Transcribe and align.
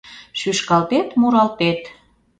Шӱшкалтет, 0.39 1.07
муралтет 1.19 1.81